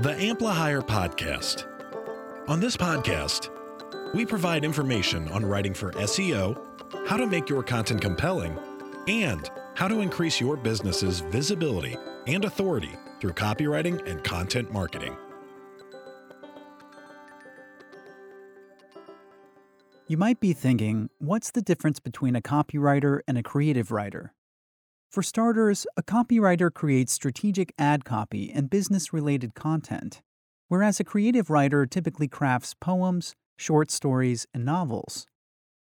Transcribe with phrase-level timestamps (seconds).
[0.00, 1.66] The Amplihire Podcast.
[2.48, 3.50] On this podcast,
[4.14, 6.58] we provide information on writing for SEO,
[7.06, 8.58] how to make your content compelling,
[9.08, 15.14] and how to increase your business's visibility and authority through copywriting and content marketing.
[20.06, 24.32] You might be thinking, what's the difference between a copywriter and a creative writer?
[25.10, 30.22] For starters, a copywriter creates strategic ad copy and business related content,
[30.68, 35.26] whereas a creative writer typically crafts poems, short stories, and novels.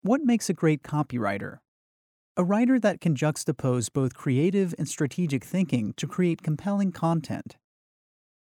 [0.00, 1.58] What makes a great copywriter?
[2.38, 7.58] A writer that can juxtapose both creative and strategic thinking to create compelling content.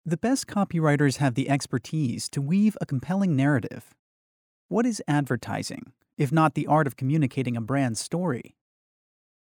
[0.05, 3.93] The best copywriters have the expertise to weave a compelling narrative.
[4.69, 8.55] What is advertising, if not the art of communicating a brand's story?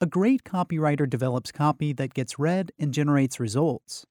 [0.02, 4.06] A great copywriter develops copy that gets read and generates results.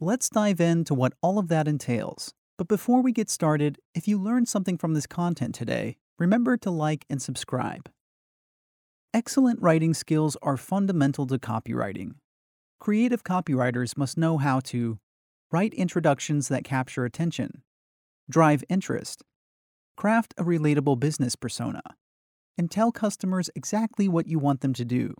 [0.00, 2.34] Let's dive into what all of that entails.
[2.58, 6.70] But before we get started, if you learned something from this content today, remember to
[6.72, 7.88] like and subscribe.
[9.14, 12.14] Excellent writing skills are fundamental to copywriting.
[12.80, 14.98] Creative copywriters must know how to
[15.52, 17.62] write introductions that capture attention,
[18.28, 19.22] drive interest,
[19.96, 21.82] craft a relatable business persona,
[22.56, 25.14] and tell customers exactly what you want them to do.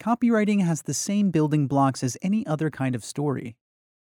[0.00, 3.56] Copywriting has the same building blocks as any other kind of story.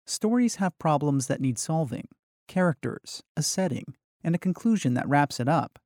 [0.06, 2.08] Stories have problems that need solving,
[2.48, 5.80] characters, a setting, and a conclusion that wraps it up.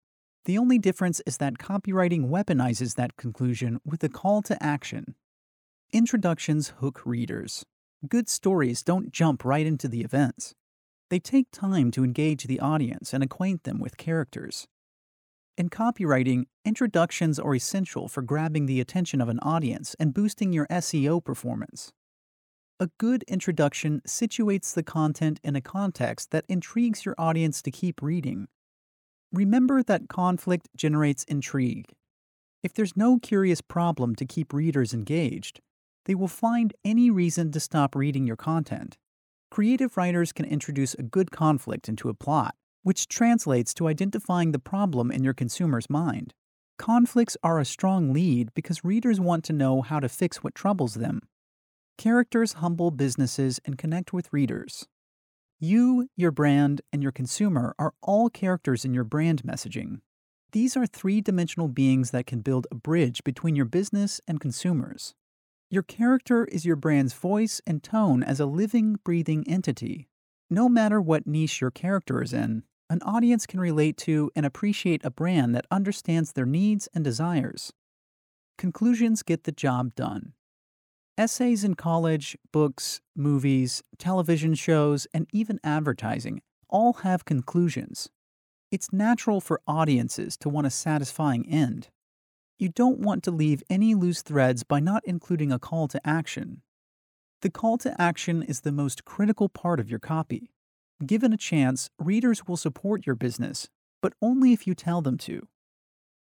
[0.46, 5.16] The only difference is that copywriting weaponizes that conclusion with a call to action.
[5.94, 7.64] Introductions hook readers.
[8.08, 10.56] Good stories don't jump right into the events.
[11.10, 14.68] They take time to engage the audience and acquaint them with characters.
[15.58, 20.66] In copywriting, introductions are essential for grabbing the attention of an audience and boosting your
[20.68, 21.92] SEO performance.
[22.80, 28.02] A good introduction situates the content in a context that intrigues your audience to keep
[28.02, 28.48] reading.
[29.31, 31.92] Remember that conflict generates intrigue.
[32.64, 35.62] If there's no curious problem to keep readers engaged,
[36.06, 38.98] they will find any reason to stop reading your content.
[39.52, 44.59] Creative writers can introduce a good conflict into a plot, which translates to identifying the
[44.59, 46.34] problem in your consumer's mind.
[46.78, 50.96] Conflicts are a strong lead because readers want to know how to fix what troubles
[50.96, 51.22] them.
[51.97, 54.88] Characters humble businesses and connect with readers.
[55.59, 60.00] You, your brand, and your consumer are all characters in your brand messaging.
[60.53, 65.13] These are three dimensional beings that can build a bridge between your business and consumers.
[65.69, 70.09] Your character is your brand's voice and tone as a living, breathing entity.
[70.50, 75.06] No matter what niche your character is in, an audience can relate to and appreciate
[75.06, 77.72] a brand that understands their needs and desires.
[78.57, 80.34] Conclusions get the job done.
[81.18, 88.09] Essays in college, books, movies, television shows, and even advertising all have conclusions.
[88.72, 91.88] It's natural for audiences to want a satisfying end.
[92.59, 96.62] You don't want to leave any loose threads by not including a call to action.
[97.41, 100.51] The call to action is the most critical part of your copy.
[101.06, 103.69] Given a chance, readers will support your business,
[104.01, 105.47] but only if you tell them to.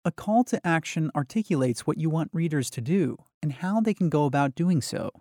[0.05, 4.07] A call to action articulates what you want readers to do and how they can
[4.07, 5.11] go about doing so.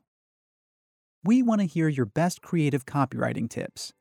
[1.25, 3.93] We want to hear your best creative copywriting tips.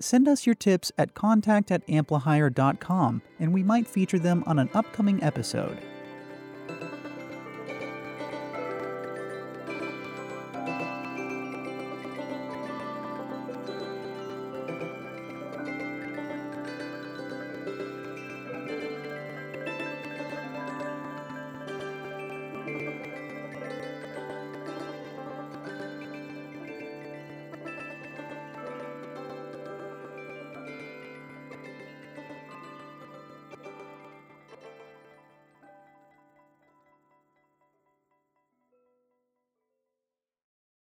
[0.00, 5.22] Send us your tips at contact at and we might feature them on an upcoming
[5.22, 5.78] episode.